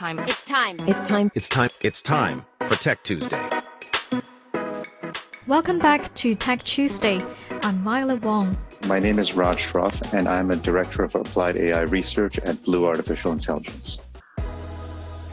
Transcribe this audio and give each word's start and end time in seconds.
time. 0.00 0.18
It's 0.20 0.44
time. 0.46 0.76
It's 0.88 1.06
time. 1.06 1.30
It's 1.34 1.48
time. 1.50 1.70
It's 1.82 2.00
time 2.00 2.46
for 2.66 2.74
Tech 2.76 3.02
Tuesday. 3.02 3.46
Welcome 5.46 5.78
back 5.78 6.14
to 6.14 6.34
Tech 6.34 6.62
Tuesday. 6.62 7.22
I'm 7.62 7.84
Violet 7.84 8.22
Wong. 8.22 8.56
My 8.86 8.98
name 8.98 9.18
is 9.18 9.34
Raj 9.34 9.58
Shroff, 9.58 10.14
and 10.14 10.26
I'm 10.26 10.50
a 10.50 10.56
director 10.56 11.02
of 11.04 11.14
applied 11.14 11.58
AI 11.58 11.82
research 11.82 12.38
at 12.38 12.62
Blue 12.62 12.86
Artificial 12.86 13.30
Intelligence. 13.30 13.98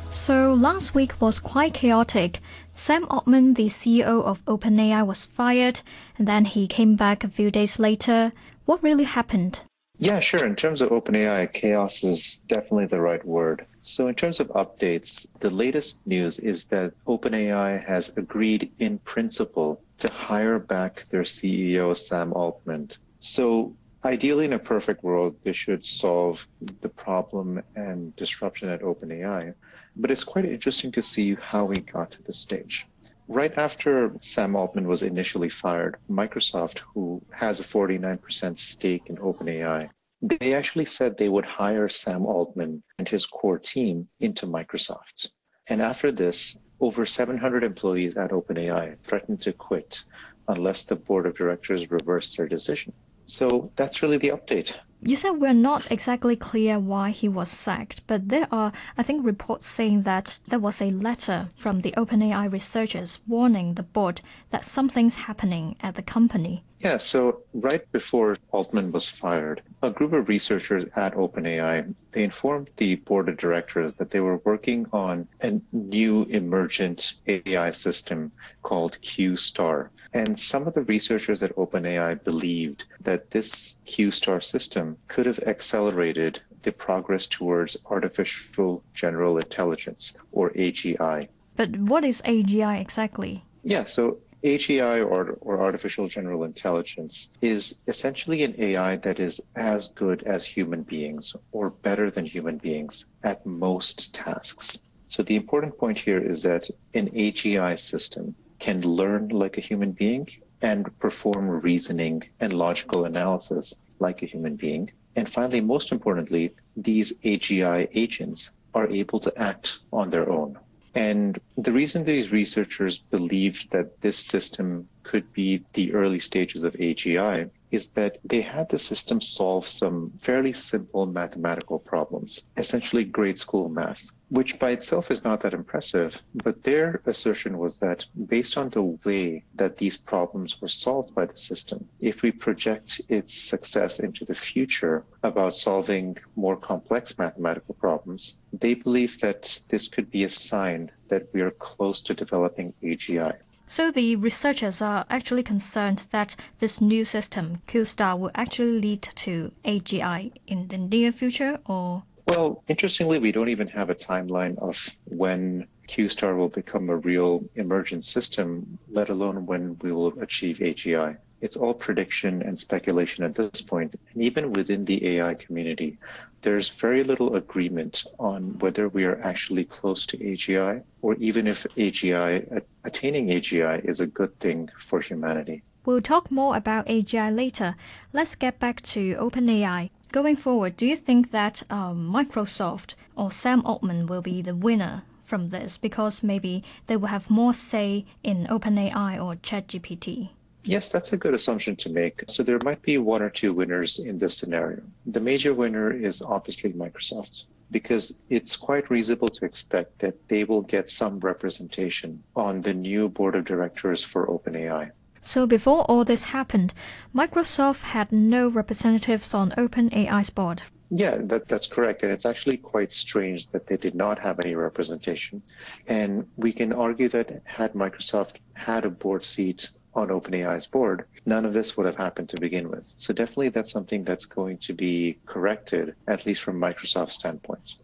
So 0.09 0.53
last 0.53 0.93
week 0.93 1.13
was 1.21 1.39
quite 1.39 1.73
chaotic. 1.73 2.39
Sam 2.73 3.07
Altman, 3.09 3.53
the 3.53 3.67
CEO 3.67 4.21
of 4.21 4.43
OpenAI, 4.43 5.07
was 5.07 5.23
fired, 5.23 5.79
and 6.17 6.27
then 6.27 6.43
he 6.43 6.67
came 6.67 6.97
back 6.97 7.23
a 7.23 7.29
few 7.29 7.51
days 7.51 7.79
later. 7.79 8.33
What 8.65 8.83
really 8.83 9.05
happened? 9.05 9.61
Yeah, 9.97 10.19
sure. 10.19 10.45
In 10.45 10.57
terms 10.57 10.81
of 10.81 10.89
OpenAI, 10.89 11.53
chaos 11.53 12.03
is 12.03 12.41
definitely 12.49 12.87
the 12.87 12.99
right 12.99 13.25
word. 13.25 13.65
So, 13.87 14.09
in 14.09 14.15
terms 14.15 14.41
of 14.41 14.49
updates, 14.49 15.25
the 15.39 15.49
latest 15.49 16.05
news 16.05 16.39
is 16.39 16.65
that 16.65 16.91
OpenAI 17.05 17.81
has 17.85 18.11
agreed 18.17 18.69
in 18.79 18.99
principle 18.99 19.81
to 19.99 20.09
hire 20.09 20.59
back 20.59 21.05
their 21.07 21.23
CEO, 21.23 21.95
Sam 21.95 22.33
Altman. 22.33 22.89
So, 23.19 23.77
ideally, 24.03 24.43
in 24.43 24.51
a 24.51 24.59
perfect 24.59 25.05
world, 25.05 25.37
this 25.41 25.55
should 25.55 25.85
solve 25.85 26.45
the 26.81 26.89
problem 26.89 27.63
and 27.77 28.13
disruption 28.17 28.67
at 28.67 28.81
OpenAI. 28.81 29.53
But 29.95 30.11
it's 30.11 30.25
quite 30.25 30.43
interesting 30.43 30.91
to 30.91 31.01
see 31.01 31.35
how 31.35 31.63
we 31.63 31.79
got 31.79 32.11
to 32.11 32.23
this 32.23 32.39
stage. 32.39 32.85
Right 33.29 33.57
after 33.57 34.11
Sam 34.19 34.57
Altman 34.57 34.85
was 34.89 35.01
initially 35.01 35.49
fired, 35.49 35.95
Microsoft, 36.09 36.79
who 36.93 37.21
has 37.31 37.61
a 37.61 37.63
49% 37.63 38.57
stake 38.57 39.03
in 39.05 39.15
OpenAI, 39.15 39.89
they 40.21 40.53
actually 40.53 40.85
said 40.85 41.17
they 41.17 41.29
would 41.29 41.45
hire 41.45 41.87
Sam 41.87 42.25
Altman 42.25 42.83
and 42.97 43.07
his 43.07 43.25
core 43.25 43.59
team 43.59 44.07
into 44.19 44.47
Microsoft. 44.47 45.29
And 45.67 45.81
after 45.81 46.11
this, 46.11 46.55
over 46.79 47.05
700 47.05 47.63
employees 47.63 48.17
at 48.17 48.31
OpenAI 48.31 48.97
threatened 49.03 49.41
to 49.41 49.53
quit 49.53 50.03
unless 50.47 50.85
the 50.85 50.95
board 50.95 51.25
of 51.25 51.35
directors 51.35 51.91
reversed 51.91 52.37
their 52.37 52.47
decision. 52.47 52.93
So 53.25 53.71
that's 53.75 54.01
really 54.01 54.17
the 54.17 54.29
update. 54.29 54.73
You 55.01 55.15
said 55.15 55.31
we're 55.31 55.53
not 55.53 55.91
exactly 55.91 56.35
clear 56.35 56.79
why 56.79 57.11
he 57.11 57.27
was 57.27 57.49
sacked, 57.49 58.07
but 58.07 58.29
there 58.29 58.47
are, 58.51 58.71
I 58.97 59.03
think, 59.03 59.25
reports 59.25 59.67
saying 59.67 60.03
that 60.03 60.39
there 60.47 60.59
was 60.59 60.81
a 60.81 60.89
letter 60.89 61.49
from 61.57 61.81
the 61.81 61.91
OpenAI 61.91 62.51
researchers 62.51 63.19
warning 63.27 63.73
the 63.73 63.83
board 63.83 64.21
that 64.49 64.65
something's 64.65 65.15
happening 65.15 65.75
at 65.81 65.95
the 65.95 66.01
company. 66.01 66.63
Yeah, 66.79 66.97
so 66.97 67.41
right 67.53 67.91
before 67.91 68.37
Altman 68.51 68.91
was 68.91 69.09
fired, 69.09 69.63
a 69.81 69.89
group 69.89 70.13
of 70.13 70.29
researchers 70.29 70.85
at 70.95 71.15
OpenAI, 71.15 71.93
they 72.11 72.23
informed 72.23 72.69
the 72.77 72.95
board 72.95 73.29
of 73.29 73.37
directors 73.37 73.95
that 73.95 74.11
they 74.11 74.19
were 74.19 74.37
working 74.45 74.85
on 74.93 75.27
a 75.41 75.59
new 75.71 76.23
emergent 76.23 77.15
AI 77.27 77.71
system 77.71 78.31
called 78.61 79.01
Q-Star. 79.01 79.89
And 80.13 80.37
some 80.37 80.67
of 80.67 80.73
the 80.75 80.83
researchers 80.83 81.41
at 81.41 81.55
OpenAI 81.55 82.23
believed 82.23 82.83
that 83.01 83.31
this 83.31 83.75
Q-Star 83.85 84.39
system 84.39 84.97
could 85.07 85.25
have 85.25 85.39
accelerated 85.39 86.41
the 86.61 86.71
progress 86.71 87.25
towards 87.25 87.75
artificial 87.87 88.83
general 88.93 89.37
intelligence 89.37 90.13
or 90.31 90.51
AGI. 90.51 91.27
But 91.55 91.75
what 91.75 92.03
is 92.03 92.21
AGI 92.21 92.79
exactly? 92.79 93.43
Yeah, 93.63 93.85
so 93.85 94.19
AGI 94.43 95.05
or, 95.05 95.37
or 95.41 95.61
artificial 95.61 96.07
general 96.07 96.43
intelligence 96.43 97.29
is 97.41 97.75
essentially 97.87 98.43
an 98.43 98.55
AI 98.59 98.95
that 98.97 99.19
is 99.19 99.41
as 99.55 99.89
good 99.89 100.23
as 100.23 100.45
human 100.45 100.83
beings 100.83 101.35
or 101.51 101.69
better 101.69 102.11
than 102.11 102.25
human 102.25 102.57
beings 102.57 103.05
at 103.23 103.45
most 103.45 104.13
tasks. 104.13 104.77
So 105.07 105.23
the 105.23 105.35
important 105.35 105.77
point 105.77 105.97
here 105.99 106.19
is 106.19 106.43
that 106.43 106.69
an 106.93 107.09
AGI 107.09 107.79
system 107.79 108.35
can 108.59 108.81
learn 108.81 109.29
like 109.29 109.57
a 109.57 109.61
human 109.61 109.91
being 109.91 110.27
and 110.61 110.97
perform 110.99 111.49
reasoning 111.49 112.23
and 112.39 112.53
logical 112.53 113.05
analysis 113.05 113.73
like 113.99 114.21
a 114.21 114.25
human 114.25 114.55
being. 114.55 114.91
And 115.15 115.29
finally, 115.29 115.61
most 115.61 115.91
importantly, 115.91 116.53
these 116.75 117.17
AGI 117.19 117.87
agents 117.93 118.51
are 118.73 118.87
able 118.87 119.19
to 119.21 119.33
act 119.37 119.79
on 119.91 120.09
their 120.09 120.29
own 120.29 120.59
and 120.97 121.39
the 121.55 121.71
reason 121.71 122.03
these 122.03 122.31
researchers 122.31 122.97
believed 122.97 123.69
that 123.69 124.01
this 124.01 124.17
system 124.17 124.89
could 125.03 125.31
be 125.31 125.63
the 125.73 125.93
early 125.93 126.17
stages 126.17 126.63
of 126.63 126.73
AGI 126.73 127.51
is 127.69 127.89
that 127.89 128.17
they 128.23 128.41
had 128.41 128.69
the 128.69 128.79
system 128.79 129.19
solve 129.21 129.67
some 129.67 130.11
fairly 130.21 130.53
simple 130.53 131.05
mathematical 131.05 131.77
problems, 131.79 132.43
essentially 132.55 133.03
grade 133.03 133.37
school 133.37 133.69
math, 133.69 134.09
which 134.29 134.57
by 134.57 134.71
itself 134.71 135.11
is 135.11 135.23
not 135.23 135.41
that 135.41 135.53
impressive. 135.53 136.21
But 136.33 136.63
their 136.63 137.01
assertion 137.05 137.57
was 137.57 137.77
that 137.79 138.05
based 138.27 138.57
on 138.57 138.69
the 138.69 138.83
way 139.05 139.43
that 139.55 139.77
these 139.77 139.97
problems 139.97 140.61
were 140.61 140.69
solved 140.69 141.13
by 141.13 141.25
the 141.25 141.37
system, 141.37 141.87
if 141.99 142.21
we 142.21 142.31
project 142.31 143.01
its 143.09 143.33
success 143.33 143.99
into 143.99 144.25
the 144.25 144.35
future 144.35 145.03
about 145.23 145.53
solving 145.53 146.17
more 146.35 146.57
complex 146.57 147.17
mathematical 147.17 147.75
problems, 147.75 148.35
they 148.59 148.73
believe 148.73 149.19
that 149.19 149.61
this 149.69 149.87
could 149.87 150.09
be 150.11 150.23
a 150.23 150.29
sign 150.29 150.91
that 151.09 151.27
we 151.33 151.41
are 151.41 151.51
close 151.51 152.01
to 152.01 152.13
developing 152.13 152.73
AGI. 152.83 153.35
So 153.65 153.91
the 153.91 154.15
researchers 154.15 154.81
are 154.81 155.05
actually 155.09 155.43
concerned 155.43 156.03
that 156.11 156.35
this 156.59 156.79
new 156.79 157.03
system, 157.03 157.61
Q-Star, 157.67 158.17
will 158.17 158.31
actually 158.33 158.79
lead 158.79 159.01
to 159.01 159.51
AGI 159.65 160.31
in 160.47 160.69
the 160.69 160.77
near 160.77 161.11
future 161.11 161.59
or? 161.65 162.03
Well, 162.27 162.63
interestingly, 162.67 163.19
we 163.19 163.31
don't 163.31 163.49
even 163.49 163.67
have 163.67 163.89
a 163.89 163.95
timeline 163.95 164.57
of 164.59 164.95
when 165.05 165.67
Q-Star 165.87 166.35
will 166.35 166.49
become 166.49 166.89
a 166.89 166.95
real 166.95 167.43
emergent 167.55 168.05
system, 168.05 168.77
let 168.89 169.09
alone 169.09 169.45
when 169.45 169.77
we 169.81 169.91
will 169.91 170.17
achieve 170.19 170.59
AGI 170.59 171.17
it's 171.41 171.55
all 171.55 171.73
prediction 171.73 172.41
and 172.41 172.59
speculation 172.59 173.23
at 173.23 173.35
this 173.35 173.61
point. 173.61 173.95
And 174.13 174.23
even 174.23 174.53
within 174.53 174.85
the 174.85 175.17
AI 175.17 175.35
community, 175.35 175.97
there's 176.41 176.69
very 176.69 177.03
little 177.03 177.35
agreement 177.35 178.05
on 178.19 178.57
whether 178.59 178.89
we 178.89 179.03
are 179.05 179.21
actually 179.21 179.65
close 179.65 180.05
to 180.07 180.17
AGI 180.17 180.83
or 181.01 181.15
even 181.15 181.47
if 181.47 181.65
AGI, 181.75 182.61
attaining 182.83 183.27
AGI 183.27 183.83
is 183.87 183.99
a 183.99 184.07
good 184.07 184.37
thing 184.39 184.69
for 184.87 184.99
humanity. 185.01 185.63
We'll 185.85 186.01
talk 186.01 186.29
more 186.31 186.57
about 186.57 186.87
AGI 186.87 187.33
later. 187.35 187.75
Let's 188.13 188.35
get 188.35 188.59
back 188.59 188.81
to 188.93 189.15
OpenAI. 189.15 189.89
Going 190.11 190.35
forward, 190.35 190.77
do 190.77 190.85
you 190.85 190.95
think 190.95 191.31
that 191.31 191.63
um, 191.69 192.11
Microsoft 192.11 192.95
or 193.15 193.31
Sam 193.31 193.65
Altman 193.65 194.07
will 194.07 194.21
be 194.21 194.41
the 194.41 194.55
winner 194.55 195.03
from 195.21 195.49
this 195.49 195.77
because 195.77 196.23
maybe 196.23 196.63
they 196.87 196.95
will 196.97 197.09
have 197.09 197.29
more 197.29 197.53
say 197.53 198.05
in 198.23 198.47
OpenAI 198.47 199.21
or 199.21 199.35
ChatGPT? 199.35 200.29
Yes, 200.67 200.89
that's 200.89 201.13
a 201.13 201.17
good 201.17 201.33
assumption 201.33 201.77
to 201.77 201.89
make. 201.89 202.25
So 202.27 202.43
there 202.43 202.59
might 202.63 202.81
be 202.81 202.97
one 202.97 203.21
or 203.21 203.29
two 203.29 203.53
winners 203.53 203.99
in 203.99 204.17
this 204.17 204.37
scenario. 204.37 204.81
The 205.05 205.21
major 205.21 205.53
winner 205.53 205.91
is 205.91 206.21
obviously 206.21 206.73
Microsoft 206.73 207.45
because 207.71 208.13
it's 208.29 208.57
quite 208.57 208.89
reasonable 208.89 209.29
to 209.29 209.45
expect 209.45 209.99
that 209.99 210.27
they 210.27 210.43
will 210.43 210.61
get 210.61 210.89
some 210.89 211.19
representation 211.21 212.21
on 212.35 212.61
the 212.61 212.73
new 212.73 213.07
board 213.07 213.35
of 213.35 213.45
directors 213.45 214.03
for 214.03 214.27
OpenAI. 214.27 214.91
So 215.21 215.47
before 215.47 215.83
all 215.83 216.03
this 216.03 216.25
happened, 216.25 216.73
Microsoft 217.15 217.81
had 217.81 218.11
no 218.11 218.49
representatives 218.49 219.33
on 219.33 219.51
OpenAI's 219.51 220.29
board. 220.29 220.63
Yeah, 220.89 221.17
that, 221.23 221.47
that's 221.47 221.67
correct. 221.67 222.03
And 222.03 222.11
it's 222.11 222.25
actually 222.25 222.57
quite 222.57 222.93
strange 222.93 223.47
that 223.51 223.67
they 223.67 223.77
did 223.77 223.95
not 223.95 224.19
have 224.19 224.39
any 224.39 224.55
representation. 224.55 225.41
And 225.87 226.27
we 226.37 226.53
can 226.53 226.71
argue 226.71 227.09
that 227.09 227.41
had 227.43 227.73
Microsoft 227.73 228.35
had 228.53 228.85
a 228.85 228.89
board 228.89 229.25
seat 229.25 229.69
on 229.97 230.09
OpenAI's 230.09 230.67
board, 230.67 231.05
none 231.25 231.45
of 231.45 231.53
this 231.53 231.75
would 231.75 231.85
have 231.85 231.97
happened 231.97 232.29
to 232.29 232.39
begin 232.39 232.69
with. 232.69 232.93
So 232.97 233.13
definitely 233.13 233.49
that's 233.49 233.71
something 233.71 234.03
that's 234.03 234.25
going 234.25 234.59
to 234.59 234.73
be 234.73 235.17
corrected, 235.25 235.95
at 236.07 236.25
least 236.25 236.43
from 236.43 236.59
Microsoft's 236.59 237.15
standpoint. 237.15 237.75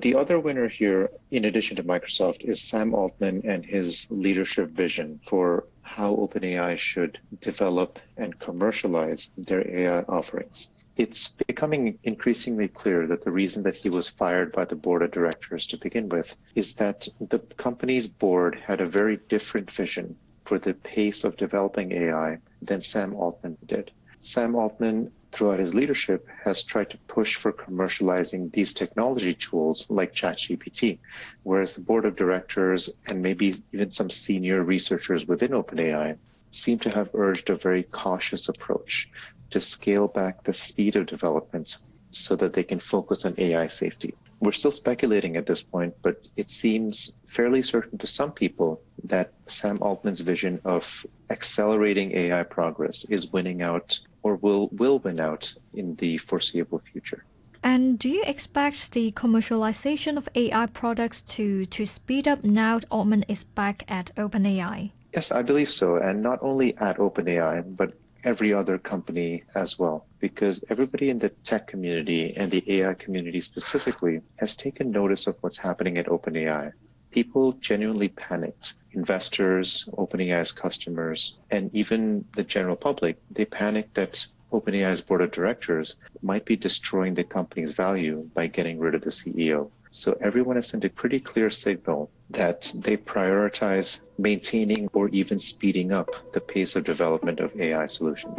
The 0.00 0.16
other 0.16 0.40
winner 0.40 0.68
here, 0.68 1.10
in 1.30 1.44
addition 1.44 1.76
to 1.76 1.84
Microsoft, 1.84 2.42
is 2.42 2.60
Sam 2.60 2.94
Altman 2.94 3.42
and 3.44 3.64
his 3.64 4.06
leadership 4.10 4.70
vision 4.70 5.20
for 5.24 5.66
how 5.82 6.16
OpenAI 6.16 6.76
should 6.76 7.20
develop 7.40 8.00
and 8.16 8.38
commercialize 8.40 9.30
their 9.38 9.64
AI 9.70 10.00
offerings. 10.02 10.68
It's 10.96 11.28
becoming 11.46 11.98
increasingly 12.02 12.68
clear 12.68 13.06
that 13.06 13.22
the 13.22 13.30
reason 13.30 13.62
that 13.62 13.76
he 13.76 13.88
was 13.88 14.08
fired 14.08 14.52
by 14.52 14.64
the 14.64 14.76
board 14.76 15.02
of 15.02 15.12
directors 15.12 15.66
to 15.68 15.76
begin 15.76 16.08
with 16.08 16.36
is 16.54 16.74
that 16.74 17.08
the 17.20 17.38
company's 17.56 18.06
board 18.08 18.56
had 18.56 18.80
a 18.80 18.86
very 18.86 19.18
different 19.28 19.70
vision 19.70 20.16
for 20.44 20.58
the 20.58 20.74
pace 20.74 21.24
of 21.24 21.36
developing 21.36 21.92
AI 21.92 22.38
than 22.60 22.80
Sam 22.80 23.14
Altman 23.14 23.56
did. 23.66 23.90
Sam 24.20 24.54
Altman, 24.54 25.10
throughout 25.32 25.58
his 25.58 25.74
leadership, 25.74 26.26
has 26.44 26.62
tried 26.62 26.90
to 26.90 26.98
push 27.08 27.36
for 27.36 27.52
commercializing 27.52 28.52
these 28.52 28.72
technology 28.72 29.34
tools 29.34 29.86
like 29.90 30.14
ChatGPT, 30.14 30.98
whereas 31.42 31.74
the 31.74 31.82
board 31.82 32.04
of 32.04 32.16
directors 32.16 32.90
and 33.06 33.22
maybe 33.22 33.54
even 33.72 33.90
some 33.90 34.10
senior 34.10 34.62
researchers 34.62 35.26
within 35.26 35.50
OpenAI 35.50 36.16
seem 36.50 36.78
to 36.78 36.90
have 36.90 37.10
urged 37.14 37.50
a 37.50 37.56
very 37.56 37.82
cautious 37.82 38.48
approach 38.48 39.10
to 39.50 39.60
scale 39.60 40.08
back 40.08 40.42
the 40.44 40.54
speed 40.54 40.96
of 40.96 41.06
development 41.06 41.78
so 42.10 42.36
that 42.36 42.52
they 42.52 42.62
can 42.62 42.80
focus 42.80 43.24
on 43.24 43.34
AI 43.38 43.66
safety 43.66 44.14
We're 44.40 44.52
still 44.52 44.70
speculating 44.70 45.36
at 45.36 45.46
this 45.46 45.62
point, 45.62 45.94
but 46.02 46.28
it 46.36 46.48
seems 46.48 47.12
fairly 47.26 47.62
certain 47.62 47.98
to 47.98 48.06
some 48.06 48.32
people 48.32 48.82
that 49.04 49.32
Sam 49.46 49.78
Altman's 49.80 50.20
vision 50.20 50.60
of 50.64 51.06
accelerating 51.30 52.12
AI 52.12 52.42
progress 52.42 53.04
is 53.08 53.32
winning 53.32 53.62
out 53.62 53.98
or 54.22 54.36
will, 54.36 54.68
will 54.72 54.98
win 54.98 55.20
out 55.20 55.52
in 55.74 55.94
the 55.96 56.18
foreseeable 56.18 56.80
future. 56.92 57.24
And 57.62 57.98
do 57.98 58.10
you 58.10 58.22
expect 58.26 58.92
the 58.92 59.12
commercialization 59.12 60.18
of 60.18 60.28
AI 60.34 60.66
products 60.66 61.22
to, 61.22 61.64
to 61.66 61.86
speed 61.86 62.28
up 62.28 62.44
now 62.44 62.78
that 62.78 62.88
Altman 62.90 63.24
is 63.28 63.44
back 63.44 63.84
at 63.88 64.14
OpenAI? 64.16 64.90
Yes, 65.14 65.30
I 65.30 65.42
believe 65.42 65.70
so. 65.70 65.96
And 65.96 66.22
not 66.22 66.40
only 66.42 66.76
at 66.76 66.98
OpenAI, 66.98 67.76
but 67.76 67.94
every 68.24 68.52
other 68.52 68.78
company 68.78 69.44
as 69.54 69.78
well, 69.78 70.06
because 70.18 70.64
everybody 70.70 71.10
in 71.10 71.18
the 71.18 71.28
tech 71.28 71.66
community 71.66 72.34
and 72.36 72.50
the 72.50 72.64
AI 72.80 72.94
community 72.94 73.40
specifically 73.40 74.20
has 74.36 74.56
taken 74.56 74.90
notice 74.90 75.26
of 75.26 75.36
what's 75.40 75.58
happening 75.58 75.98
at 75.98 76.06
OpenAI. 76.06 76.72
People 77.10 77.52
genuinely 77.52 78.08
panicked. 78.08 78.74
Investors, 78.94 79.88
OpenAI's 79.92 80.52
customers, 80.52 81.36
and 81.50 81.70
even 81.74 82.24
the 82.36 82.44
general 82.44 82.76
public, 82.76 83.16
they 83.30 83.44
panicked 83.44 83.94
that 83.94 84.26
OpenAI's 84.52 85.00
board 85.00 85.20
of 85.20 85.32
directors 85.32 85.96
might 86.22 86.44
be 86.44 86.56
destroying 86.56 87.14
the 87.14 87.24
company's 87.24 87.72
value 87.72 88.28
by 88.34 88.46
getting 88.46 88.78
rid 88.78 88.94
of 88.94 89.02
the 89.02 89.10
CEO. 89.10 89.70
So 89.90 90.16
everyone 90.20 90.56
has 90.56 90.68
sent 90.68 90.84
a 90.84 90.90
pretty 90.90 91.20
clear 91.20 91.50
signal 91.50 92.10
that 92.30 92.72
they 92.74 92.96
prioritize 92.96 94.00
maintaining 94.18 94.88
or 94.92 95.08
even 95.08 95.38
speeding 95.38 95.92
up 95.92 96.32
the 96.32 96.40
pace 96.40 96.74
of 96.76 96.84
development 96.84 97.40
of 97.40 97.58
AI 97.60 97.86
solutions. 97.86 98.38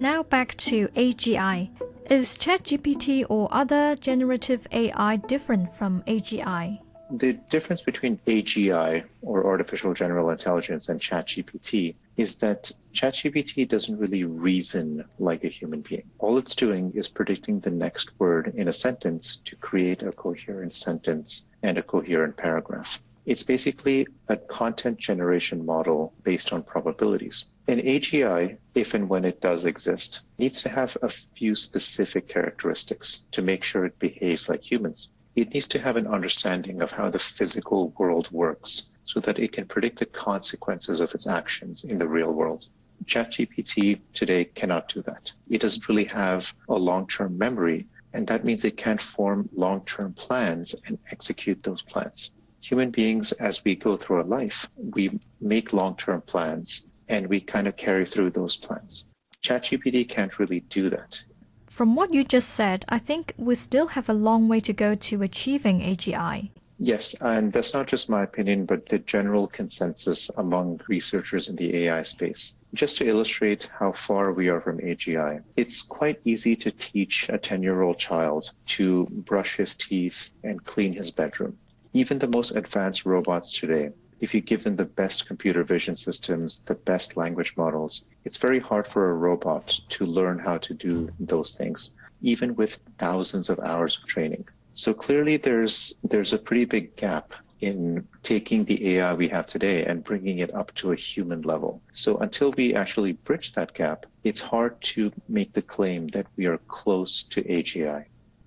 Now 0.00 0.22
back 0.22 0.54
to 0.56 0.88
AGI. 0.88 1.75
Is 2.08 2.36
ChatGPT 2.36 3.26
or 3.28 3.48
other 3.50 3.96
generative 3.96 4.64
AI 4.70 5.16
different 5.16 5.72
from 5.72 6.04
AGI? 6.06 6.78
The 7.10 7.32
difference 7.50 7.82
between 7.82 8.20
AGI, 8.28 9.02
or 9.22 9.44
artificial 9.44 9.92
general 9.92 10.30
intelligence, 10.30 10.88
and 10.88 11.00
ChatGPT 11.00 11.96
is 12.16 12.36
that 12.36 12.70
ChatGPT 12.94 13.68
doesn't 13.68 13.98
really 13.98 14.22
reason 14.22 15.04
like 15.18 15.42
a 15.42 15.48
human 15.48 15.80
being. 15.80 16.04
All 16.20 16.38
it's 16.38 16.54
doing 16.54 16.92
is 16.94 17.08
predicting 17.08 17.58
the 17.58 17.70
next 17.70 18.12
word 18.20 18.52
in 18.54 18.68
a 18.68 18.72
sentence 18.72 19.40
to 19.44 19.56
create 19.56 20.04
a 20.04 20.12
coherent 20.12 20.74
sentence 20.74 21.48
and 21.64 21.76
a 21.76 21.82
coherent 21.82 22.36
paragraph. 22.36 23.00
It's 23.26 23.42
basically 23.42 24.06
a 24.28 24.36
content 24.36 24.98
generation 24.98 25.66
model 25.66 26.14
based 26.22 26.52
on 26.52 26.62
probabilities. 26.62 27.46
An 27.68 27.80
AGI, 27.80 28.56
if 28.74 28.94
and 28.94 29.08
when 29.08 29.24
it 29.24 29.40
does 29.40 29.64
exist, 29.64 30.22
needs 30.38 30.62
to 30.62 30.68
have 30.68 30.96
a 31.02 31.08
few 31.08 31.54
specific 31.54 32.28
characteristics 32.28 33.24
to 33.32 33.42
make 33.42 33.64
sure 33.64 33.84
it 33.84 33.98
behaves 33.98 34.48
like 34.48 34.62
humans 34.62 35.10
it 35.36 35.52
needs 35.52 35.68
to 35.68 35.78
have 35.78 35.96
an 35.96 36.06
understanding 36.06 36.80
of 36.80 36.90
how 36.90 37.10
the 37.10 37.18
physical 37.18 37.90
world 37.98 38.28
works 38.32 38.84
so 39.04 39.20
that 39.20 39.38
it 39.38 39.52
can 39.52 39.66
predict 39.66 39.98
the 39.98 40.06
consequences 40.06 41.00
of 41.00 41.14
its 41.14 41.26
actions 41.26 41.84
in 41.84 41.98
the 41.98 42.08
real 42.08 42.32
world. 42.32 42.66
ChatGPT 43.04 44.00
today 44.14 44.46
cannot 44.46 44.88
do 44.88 45.02
that. 45.02 45.30
It 45.50 45.60
doesn't 45.60 45.88
really 45.88 46.06
have 46.06 46.52
a 46.70 46.74
long 46.74 47.06
term 47.06 47.36
memory, 47.36 47.86
and 48.14 48.26
that 48.26 48.46
means 48.46 48.64
it 48.64 48.78
can't 48.78 49.00
form 49.00 49.48
long 49.54 49.84
term 49.84 50.14
plans 50.14 50.74
and 50.86 50.98
execute 51.10 51.62
those 51.62 51.82
plans. 51.82 52.30
Human 52.68 52.90
beings, 52.90 53.30
as 53.30 53.64
we 53.64 53.76
go 53.76 53.96
through 53.96 54.16
our 54.16 54.24
life, 54.24 54.68
we 54.76 55.20
make 55.40 55.72
long 55.72 55.94
term 55.96 56.20
plans 56.20 56.82
and 57.08 57.28
we 57.28 57.40
kind 57.40 57.68
of 57.68 57.76
carry 57.76 58.04
through 58.04 58.30
those 58.30 58.56
plans. 58.56 59.04
ChatGPT 59.40 60.08
can't 60.08 60.36
really 60.40 60.58
do 60.68 60.90
that. 60.90 61.22
From 61.70 61.94
what 61.94 62.12
you 62.12 62.24
just 62.24 62.48
said, 62.48 62.84
I 62.88 62.98
think 62.98 63.34
we 63.36 63.54
still 63.54 63.86
have 63.86 64.08
a 64.08 64.12
long 64.12 64.48
way 64.48 64.58
to 64.58 64.72
go 64.72 64.96
to 64.96 65.22
achieving 65.22 65.78
AGI. 65.78 66.50
Yes, 66.80 67.14
and 67.20 67.52
that's 67.52 67.72
not 67.72 67.86
just 67.86 68.08
my 68.08 68.24
opinion, 68.24 68.66
but 68.66 68.88
the 68.88 68.98
general 68.98 69.46
consensus 69.46 70.28
among 70.36 70.80
researchers 70.88 71.48
in 71.48 71.54
the 71.54 71.84
AI 71.84 72.02
space. 72.02 72.54
Just 72.74 72.96
to 72.96 73.06
illustrate 73.06 73.70
how 73.78 73.92
far 73.92 74.32
we 74.32 74.48
are 74.48 74.60
from 74.60 74.78
AGI, 74.78 75.40
it's 75.54 75.82
quite 75.82 76.20
easy 76.24 76.56
to 76.56 76.72
teach 76.72 77.28
a 77.28 77.38
10 77.38 77.62
year 77.62 77.82
old 77.82 77.98
child 78.00 78.50
to 78.74 79.06
brush 79.10 79.56
his 79.56 79.76
teeth 79.76 80.30
and 80.42 80.64
clean 80.64 80.92
his 80.92 81.12
bedroom. 81.12 81.56
Even 81.96 82.18
the 82.18 82.28
most 82.28 82.50
advanced 82.50 83.06
robots 83.06 83.50
today 83.58 83.90
if 84.20 84.34
you 84.34 84.40
give 84.40 84.64
them 84.64 84.76
the 84.76 84.84
best 84.84 85.26
computer 85.26 85.62
vision 85.62 85.94
systems, 85.94 86.62
the 86.66 86.74
best 86.74 87.16
language 87.16 87.54
models, 87.56 88.04
it's 88.24 88.36
very 88.36 88.60
hard 88.60 88.86
for 88.86 89.10
a 89.10 89.14
robot 89.14 89.80
to 89.88 90.04
learn 90.04 90.38
how 90.38 90.58
to 90.58 90.74
do 90.74 91.10
those 91.20 91.54
things, 91.54 91.92
even 92.20 92.54
with 92.54 92.78
thousands 92.98 93.48
of 93.48 93.58
hours 93.60 93.96
of 93.96 94.06
training. 94.06 94.46
So 94.74 94.92
clearly 94.92 95.38
there's 95.38 95.94
there's 96.04 96.34
a 96.34 96.44
pretty 96.46 96.66
big 96.66 96.96
gap 96.96 97.32
in 97.60 98.06
taking 98.22 98.64
the 98.64 98.78
AI 98.96 99.14
we 99.14 99.28
have 99.28 99.46
today 99.46 99.86
and 99.86 100.04
bringing 100.04 100.40
it 100.40 100.54
up 100.54 100.74
to 100.74 100.92
a 100.92 100.96
human 100.96 101.40
level. 101.42 101.80
So 101.94 102.18
until 102.18 102.52
we 102.52 102.74
actually 102.74 103.12
bridge 103.12 103.54
that 103.54 103.72
gap, 103.72 104.04
it's 104.22 104.42
hard 104.42 104.78
to 104.92 105.12
make 105.28 105.54
the 105.54 105.62
claim 105.62 106.08
that 106.08 106.26
we 106.36 106.44
are 106.44 106.58
close 106.68 107.22
to 107.32 107.42
AGI. 107.42 108.04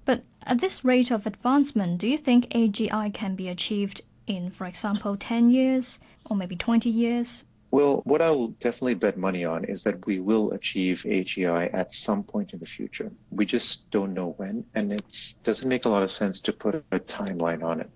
But 0.09 0.23
at 0.41 0.59
this 0.59 0.83
rate 0.83 1.11
of 1.11 1.27
advancement, 1.27 1.99
do 1.99 2.07
you 2.07 2.17
think 2.17 2.49
AGI 2.49 3.13
can 3.13 3.35
be 3.35 3.47
achieved 3.47 4.01
in, 4.25 4.49
for 4.49 4.65
example, 4.65 5.15
10 5.15 5.51
years 5.51 5.99
or 6.25 6.35
maybe 6.35 6.55
20 6.55 6.89
years? 6.89 7.45
Well, 7.69 8.01
what 8.05 8.19
I 8.19 8.31
will 8.31 8.47
definitely 8.47 8.95
bet 8.95 9.19
money 9.19 9.45
on 9.45 9.65
is 9.65 9.83
that 9.83 10.07
we 10.07 10.19
will 10.19 10.51
achieve 10.53 11.03
AGI 11.07 11.71
at 11.71 11.93
some 11.93 12.23
point 12.23 12.53
in 12.53 12.59
the 12.59 12.65
future. 12.65 13.11
We 13.29 13.45
just 13.45 13.91
don't 13.91 14.15
know 14.15 14.33
when, 14.37 14.65
and 14.73 14.91
it 14.91 15.35
doesn't 15.43 15.69
make 15.69 15.85
a 15.85 15.89
lot 15.89 16.01
of 16.01 16.11
sense 16.11 16.39
to 16.39 16.53
put 16.53 16.83
a 16.91 16.99
timeline 16.99 17.63
on 17.63 17.79
it. 17.79 17.91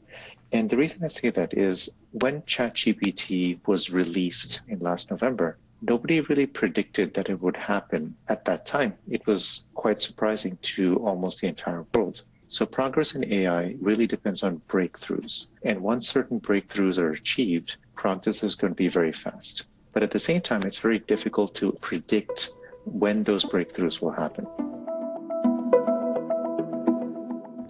And 0.51 0.69
the 0.69 0.77
reason 0.77 1.03
I 1.03 1.07
say 1.07 1.31
that 1.31 1.57
is 1.57 1.89
when 2.11 2.43
ChatGPT 2.43 3.57
was 3.65 3.89
released 3.89 4.61
in 4.67 4.77
last 4.77 5.09
November, 5.09 5.57
nobody 5.81 6.21
really 6.21 6.45
predicted 6.45 7.15
that 7.15 7.29
it 7.29 7.41
would 7.41 7.57
happen 7.57 8.15
at 8.27 8.45
that 8.45 8.67
time. 8.67 8.93
It 9.09 9.25
was 9.25 9.61
quite 9.83 10.01
surprising 10.01 10.57
to 10.61 10.95
almost 10.99 11.41
the 11.41 11.47
entire 11.47 11.85
world. 11.93 12.23
So 12.47 12.65
progress 12.65 13.15
in 13.15 13.33
AI 13.33 13.75
really 13.81 14.07
depends 14.07 14.41
on 14.41 14.61
breakthroughs. 14.69 15.47
And 15.63 15.81
once 15.81 16.07
certain 16.07 16.39
breakthroughs 16.39 16.97
are 16.97 17.11
achieved, 17.11 17.75
progress 17.93 18.43
is 18.43 18.55
going 18.55 18.71
to 18.71 18.77
be 18.77 18.87
very 18.87 19.11
fast. 19.11 19.65
But 19.91 20.01
at 20.01 20.11
the 20.11 20.19
same 20.19 20.39
time, 20.39 20.63
it's 20.63 20.77
very 20.77 20.99
difficult 20.99 21.53
to 21.55 21.73
predict 21.81 22.51
when 22.85 23.23
those 23.23 23.43
breakthroughs 23.43 24.01
will 24.01 24.15
happen. 24.23 24.47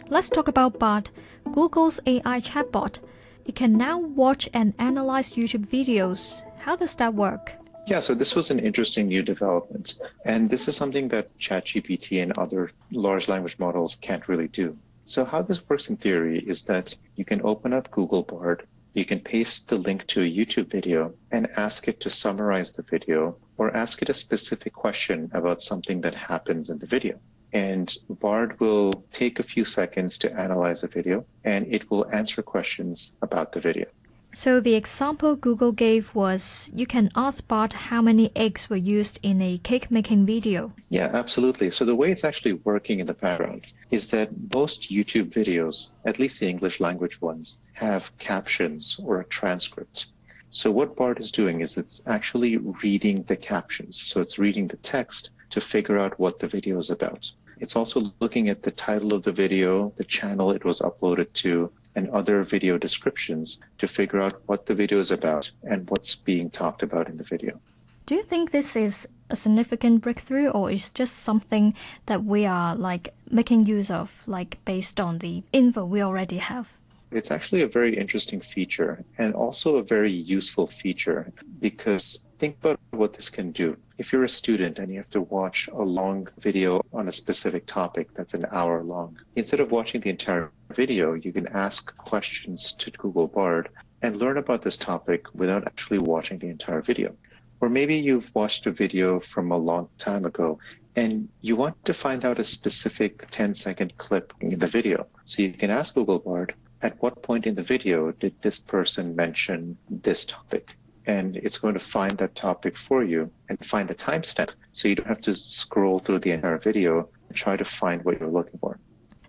Let's 0.08 0.30
talk 0.30 0.48
about 0.48 0.78
Bard, 0.78 1.10
Google's 1.52 2.00
AI 2.06 2.42
chatbot. 2.42 3.00
It 3.44 3.56
can 3.56 3.74
now 3.76 3.98
watch 3.98 4.48
and 4.54 4.76
analyze 4.78 5.34
YouTube 5.34 5.66
videos. 5.66 6.44
How 6.60 6.76
does 6.76 6.96
that 6.98 7.16
work? 7.16 7.63
Yeah, 7.86 8.00
so 8.00 8.14
this 8.14 8.34
was 8.34 8.50
an 8.50 8.60
interesting 8.60 9.08
new 9.08 9.24
development. 9.24 9.96
And 10.24 10.50
this 10.50 10.68
is 10.68 10.76
something 10.76 11.10
that 11.10 11.38
ChatGPT 11.38 12.24
and 12.24 12.32
other 12.38 12.72
large 12.92 13.28
language 13.28 13.60
models 13.60 13.96
can't 13.96 14.28
really 14.30 14.48
do. 14.48 14.78
So 15.06 15.26
how 15.26 15.42
this 15.42 15.68
works 15.68 15.90
in 15.90 15.98
theory 15.98 16.40
is 16.40 16.64
that 16.64 16.96
you 17.18 17.26
can 17.26 17.42
open 17.44 17.74
up 17.74 17.92
Google 17.92 18.24
Bard, 18.24 18.66
you 18.94 19.04
can 19.04 19.20
paste 19.20 19.68
the 19.68 19.78
link 19.78 20.08
to 20.08 20.22
a 20.22 20.32
YouTube 20.32 20.72
video 20.72 21.14
and 21.32 21.50
ask 21.58 21.88
it 21.90 22.00
to 22.02 22.10
summarize 22.10 22.72
the 22.72 22.84
video 22.84 23.36
or 23.58 23.76
ask 23.76 24.02
it 24.02 24.10
a 24.10 24.14
specific 24.14 24.72
question 24.72 25.30
about 25.34 25.62
something 25.62 26.00
that 26.02 26.16
happens 26.16 26.70
in 26.70 26.80
the 26.80 26.86
video. 26.86 27.20
And 27.52 27.94
Bard 28.10 28.60
will 28.62 28.94
take 29.12 29.40
a 29.40 29.44
few 29.44 29.66
seconds 29.66 30.18
to 30.20 30.32
analyze 30.32 30.82
the 30.82 30.88
video 30.88 31.26
and 31.44 31.68
it 31.74 31.92
will 31.92 32.10
answer 32.12 32.42
questions 32.42 33.14
about 33.22 33.52
the 33.52 33.60
video. 33.60 33.88
So 34.36 34.60
the 34.60 34.74
example 34.74 35.36
Google 35.36 35.72
gave 35.72 36.16
was 36.16 36.72
you 36.74 36.88
can 36.88 37.12
ask 37.16 37.48
Bard 37.48 37.74
how 37.74 38.02
many 38.02 38.32
eggs 38.36 38.68
were 38.68 38.76
used 38.76 39.20
in 39.22 39.42
a 39.42 39.60
cake 39.60 39.92
making 39.92 40.26
video. 40.26 40.74
Yeah, 40.90 41.12
absolutely. 41.14 41.70
So 41.70 41.86
the 41.86 41.96
way 41.96 42.12
it's 42.12 42.24
actually 42.24 42.54
working 42.54 43.00
in 43.00 43.06
the 43.06 43.14
background 43.14 43.64
is 43.92 44.10
that 44.10 44.32
most 44.52 44.90
YouTube 44.90 45.30
videos, 45.32 45.90
at 46.04 46.18
least 46.18 46.40
the 46.40 46.50
English 46.50 46.80
language 46.80 47.22
ones, 47.22 47.60
have 47.74 48.18
captions 48.18 48.98
or 49.04 49.20
a 49.20 49.26
transcript. 49.26 50.08
So 50.50 50.72
what 50.72 50.96
Bard 50.96 51.20
is 51.20 51.32
doing 51.32 51.62
is 51.62 51.78
it's 51.78 52.02
actually 52.08 52.58
reading 52.58 53.24
the 53.24 53.36
captions. 53.36 54.02
So 54.02 54.20
it's 54.20 54.40
reading 54.40 54.68
the 54.68 54.78
text 54.78 55.30
to 55.52 55.62
figure 55.62 56.00
out 56.00 56.20
what 56.20 56.40
the 56.40 56.48
video 56.48 56.80
is 56.80 56.90
about. 56.90 57.32
It's 57.60 57.76
also 57.76 58.12
looking 58.20 58.50
at 58.50 58.64
the 58.64 58.72
title 58.72 59.14
of 59.14 59.24
the 59.24 59.32
video, 59.32 59.94
the 59.96 60.04
channel 60.04 60.52
it 60.52 60.66
was 60.66 60.82
uploaded 60.82 61.32
to, 61.34 61.72
and 61.96 62.10
other 62.10 62.44
video 62.44 62.78
descriptions 62.78 63.60
to 63.78 63.88
figure 63.88 64.22
out 64.22 64.42
what 64.46 64.66
the 64.66 64.74
video 64.74 65.00
is 65.00 65.12
about 65.12 65.50
and 65.64 65.90
what's 65.90 66.16
being 66.16 66.50
talked 66.50 66.84
about 66.84 67.08
in 67.08 67.18
the 67.18 67.24
video. 67.24 67.60
Do 68.06 68.16
you 68.16 68.24
think 68.24 68.52
this 68.52 68.76
is 68.76 69.08
a 69.30 69.36
significant 69.36 70.02
breakthrough 70.02 70.50
or 70.50 70.70
is 70.70 70.92
just 70.92 71.20
something 71.20 71.74
that 72.08 72.24
we 72.24 72.46
are 72.46 72.76
like 72.76 73.14
making 73.30 73.64
use 73.64 73.90
of 73.90 74.12
like 74.28 74.58
based 74.66 75.00
on 75.00 75.20
the 75.20 75.44
info 75.54 75.86
we 75.86 76.02
already 76.02 76.38
have? 76.38 76.68
It's 77.12 77.32
actually 77.32 77.62
a 77.62 77.68
very 77.68 77.96
interesting 77.96 78.42
feature 78.42 79.04
and 79.18 79.34
also 79.34 79.78
a 79.78 79.84
very 79.84 80.12
useful 80.12 80.68
feature 80.68 81.32
because 81.60 82.26
think 82.44 82.58
about 82.60 82.78
what 82.92 83.14
this 83.14 83.30
can 83.30 83.54
do. 83.54 83.78
If 83.98 84.12
you're 84.12 84.26
a 84.26 84.38
student 84.42 84.78
and 84.78 84.92
you 84.92 84.98
have 84.98 85.10
to 85.12 85.22
watch 85.22 85.70
a 85.72 85.82
long 85.82 86.28
video 86.40 86.82
on 86.92 87.08
a 87.08 87.12
specific 87.14 87.66
topic 87.66 88.14
that's 88.14 88.34
an 88.34 88.46
hour 88.52 88.84
long, 88.84 89.18
instead 89.38 89.62
of 89.62 89.72
watching 89.72 90.02
the 90.02 90.10
entire 90.10 90.52
video, 90.72 91.14
you 91.14 91.32
can 91.32 91.48
ask 91.48 91.96
questions 91.96 92.74
to 92.80 92.92
Google 92.92 93.30
Bard 93.30 93.70
and 94.02 94.18
learn 94.18 94.38
about 94.38 94.62
this 94.62 94.76
topic 94.76 95.22
without 95.34 95.66
actually 95.68 96.00
watching 96.00 96.38
the 96.38 96.50
entire 96.50 96.82
video. 96.82 97.16
Or 97.62 97.70
maybe 97.70 97.96
you've 97.96 98.36
watched 98.36 98.66
a 98.66 98.72
video 98.72 99.22
from 99.22 99.54
a 99.54 99.64
long 99.70 99.88
time 99.98 100.26
ago 100.26 100.60
and 100.98 101.30
you 101.40 101.56
want 101.56 101.78
to 101.86 101.94
find 101.94 102.26
out 102.26 102.40
a 102.40 102.44
specific 102.44 103.26
10 103.32 103.56
second 103.56 103.98
clip 103.98 104.34
in 104.42 104.60
the 104.60 104.68
video. 104.68 105.08
So 105.24 105.44
you 105.44 105.54
can 105.54 105.70
ask 105.70 105.94
Google 105.94 106.20
Bard, 106.20 106.56
at 106.82 107.02
what 107.02 107.24
point 107.24 107.48
in 107.48 107.56
the 107.56 107.64
video 107.64 108.12
did 108.12 108.34
this 108.42 108.60
person 108.60 109.16
mention 109.16 109.78
this 109.90 110.26
topic? 110.26 110.76
And 111.06 111.36
it's 111.38 111.58
going 111.58 111.74
to 111.74 111.80
find 111.80 112.18
that 112.18 112.36
topic 112.36 112.78
for 112.78 113.04
you 113.04 113.30
and 113.50 113.64
find 113.66 113.90
the 113.90 113.96
timestamp. 113.96 114.54
So 114.74 114.88
you 114.88 114.96
don't 114.96 115.08
have 115.08 115.22
to 115.22 115.36
scroll 115.36 116.00
through 116.00 116.20
the 116.20 116.32
entire 116.32 116.58
video 116.58 117.10
and 117.28 117.38
try 117.38 117.58
to 117.58 117.66
find 117.66 118.04
what 118.06 118.20
you're 118.20 118.30
looking 118.30 118.60
for. 118.60 118.80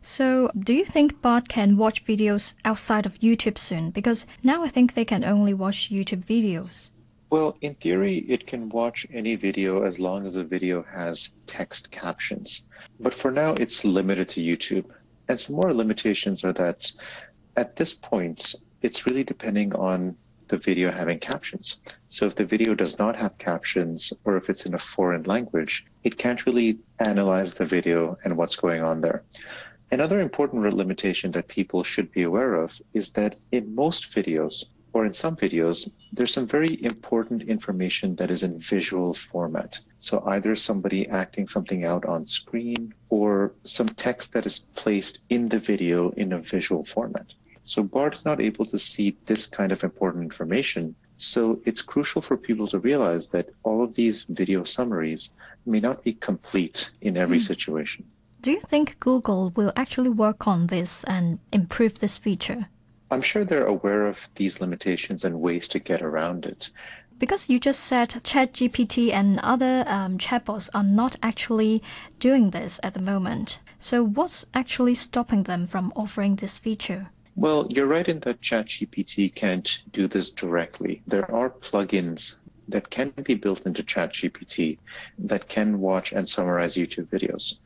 So, 0.01 0.51
do 0.59 0.75
you 0.75 0.85
think 0.85 1.23
Bard 1.23 1.49
can 1.49 1.79
watch 1.79 2.05
videos 2.05 2.53
outside 2.63 3.07
of 3.07 3.19
YouTube 3.21 3.57
soon? 3.57 3.91
Because 3.91 4.27
now 4.43 4.63
I 4.63 4.69
think 4.69 4.93
they 4.93 5.07
can 5.07 5.25
only 5.25 5.55
watch 5.55 5.91
YouTube 5.91 6.27
videos. 6.27 6.91
Well, 7.31 7.57
in 7.63 7.75
theory, 7.75 8.19
it 8.29 8.47
can 8.47 8.69
watch 8.69 9.07
any 9.13 9.35
video 9.35 9.83
as 9.83 9.99
long 9.99 10.27
as 10.27 10.35
the 10.35 10.45
video 10.45 10.83
has 10.83 11.31
text 11.47 11.91
captions. 11.91 12.67
But 13.01 13.15
for 13.15 13.31
now, 13.31 13.55
it's 13.55 13.83
limited 13.85 14.29
to 14.31 14.43
YouTube. 14.43 14.85
And 15.29 15.41
some 15.41 15.57
more 15.57 15.73
limitations 15.73 16.45
are 16.45 16.53
that 16.53 16.93
at 17.57 17.77
this 17.77 17.95
point, 17.95 18.55
it's 18.83 19.07
really 19.07 19.25
depending 19.25 19.75
on 19.75 20.17
the 20.49 20.57
video 20.57 20.91
having 20.91 21.19
captions. 21.19 21.79
So 22.09 22.27
if 22.27 22.35
the 22.35 22.45
video 22.45 22.75
does 22.75 22.99
not 22.99 23.17
have 23.17 23.39
captions 23.39 24.13
or 24.25 24.37
if 24.37 24.49
it's 24.51 24.67
in 24.67 24.75
a 24.75 24.79
foreign 24.79 25.25
language, 25.25 25.87
it 26.03 26.19
can't 26.19 26.45
really 26.47 26.79
analyze 26.99 27.55
the 27.55 27.67
video 27.67 28.19
and 28.25 28.37
what's 28.37 28.57
going 28.57 28.83
on 28.83 29.01
there. 29.01 29.25
Another 29.91 30.21
important 30.21 30.63
limitation 30.75 31.31
that 31.33 31.49
people 31.49 31.85
should 31.85 32.11
be 32.11 32.23
aware 32.23 32.55
of 32.55 32.73
is 32.95 33.11
that 33.13 33.37
in 33.53 33.75
most 33.75 34.13
videos, 34.13 34.65
or 34.95 35.05
in 35.05 35.13
some 35.13 35.37
videos, 35.37 35.91
there's 36.13 36.33
some 36.33 36.47
very 36.47 36.83
important 36.85 37.43
information 37.43 38.15
that 38.15 38.31
is 38.31 38.45
in 38.45 38.61
visual 38.61 39.13
format. 39.13 39.79
So 39.99 40.23
either 40.27 40.55
somebody 40.55 41.09
acting 41.09 41.49
something 41.49 41.85
out 41.85 42.05
on 42.05 42.27
screen 42.27 42.95
or 43.09 43.53
some 43.65 43.89
text 43.89 44.33
that 44.33 44.47
is 44.47 44.61
placed 44.61 45.19
in 45.29 45.49
the 45.49 45.59
video 45.59 46.11
in 46.11 46.33
a 46.33 46.39
visual 46.39 46.85
format. 46.85 47.27
So 47.65 47.83
Bard's 47.83 48.25
not 48.25 48.41
able 48.41 48.67
to 48.67 48.79
see 48.79 49.17
this 49.25 49.47
kind 49.47 49.73
of 49.73 49.83
important 49.83 50.23
information. 50.23 50.95
So 51.17 51.61
it's 51.65 51.81
crucial 51.81 52.21
for 52.21 52.37
people 52.37 52.69
to 52.69 52.79
realize 52.79 53.29
that 53.29 53.49
all 53.63 53.83
of 53.83 53.95
these 53.95 54.23
video 54.29 54.65
summaries 54.65 55.31
may 55.65 55.81
not 55.81 56.05
be 56.05 56.13
complete 56.13 56.91
in 57.01 57.17
every 57.17 57.39
mm. 57.39 57.47
situation. 57.47 58.05
Do 58.43 58.51
you 58.51 58.61
think 58.61 59.01
Google 59.01 59.51
will 59.57 59.73
actually 59.75 60.11
work 60.11 60.47
on 60.47 60.67
this 60.67 61.05
and 61.05 61.39
improve 61.53 61.99
this 61.99 62.19
feature? 62.19 62.69
I'm 63.11 63.23
sure 63.23 63.45
they're 63.45 63.67
aware 63.67 64.07
of 64.07 64.29
these 64.35 64.61
limitations 64.61 65.25
and 65.25 65.41
ways 65.41 65.67
to 65.69 65.79
get 65.79 66.03
around 66.03 66.45
it. 66.45 66.69
Because 67.19 67.49
you 67.49 67.59
just 67.59 67.81
said 67.81 68.11
ChatGPT 68.11 69.13
and 69.13 69.39
other 69.39 69.85
um, 69.87 70.19
chatbots 70.19 70.69
are 70.75 70.83
not 70.83 71.17
actually 71.23 71.83
doing 72.19 72.51
this 72.51 72.81
at 72.83 72.93
the 72.93 73.01
moment. 73.01 73.61
So, 73.79 74.05
what's 74.05 74.45
actually 74.53 74.97
stopping 74.97 75.45
them 75.45 75.67
from 75.67 75.93
offering 75.95 76.37
this 76.37 76.59
feature? 76.59 77.11
Well, 77.37 77.67
you're 77.69 77.87
right 77.87 78.07
in 78.09 78.21
that 78.21 78.41
ChatGPT 78.41 79.35
can't 79.35 79.79
do 79.93 80.07
this 80.07 80.31
directly. 80.31 81.03
There 81.07 81.29
are 81.35 81.51
plugins 81.51 82.37
that 82.69 82.91
can 82.91 83.11
be 83.11 83.35
built 83.35 83.67
into 83.67 83.83
ChatGPT 83.83 84.79
that 85.19 85.49
can 85.49 85.81
watch 85.81 86.13
and 86.13 86.29
summarize 86.29 86.77
YouTube 86.77 87.09
videos. 87.09 87.57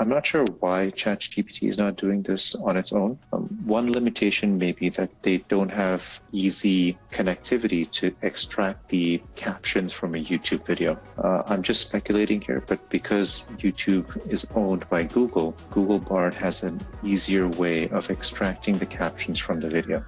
I'm 0.00 0.08
not 0.08 0.24
sure 0.24 0.46
why 0.60 0.92
ChatGPT 0.96 1.68
is 1.68 1.78
not 1.78 1.96
doing 1.96 2.22
this 2.22 2.54
on 2.54 2.78
its 2.78 2.90
own. 2.90 3.18
Um, 3.34 3.42
one 3.66 3.92
limitation 3.92 4.56
may 4.56 4.72
be 4.72 4.88
that 4.88 5.10
they 5.22 5.44
don't 5.48 5.68
have 5.68 6.20
easy 6.32 6.96
connectivity 7.12 7.90
to 7.92 8.16
extract 8.22 8.88
the 8.88 9.22
captions 9.36 9.92
from 9.92 10.14
a 10.14 10.24
YouTube 10.24 10.64
video. 10.64 10.98
Uh, 11.18 11.42
I'm 11.46 11.62
just 11.62 11.82
speculating 11.82 12.40
here, 12.40 12.64
but 12.66 12.88
because 12.88 13.44
YouTube 13.58 14.26
is 14.32 14.46
owned 14.54 14.88
by 14.88 15.02
Google, 15.02 15.54
Google 15.70 15.98
Bard 15.98 16.32
has 16.32 16.62
an 16.62 16.80
easier 17.04 17.46
way 17.46 17.90
of 17.90 18.08
extracting 18.08 18.78
the 18.78 18.86
captions 18.86 19.38
from 19.38 19.60
the 19.60 19.68
video. 19.68 20.02